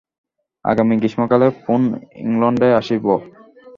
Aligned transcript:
আগামী 0.65 0.95
গ্রীষ্মকালে 0.97 1.47
পুন 1.63 1.81
ইংলণ্ডে 2.21 2.67
আসিব। 2.79 3.05